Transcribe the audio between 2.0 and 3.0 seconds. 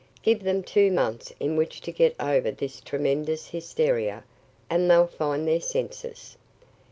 over this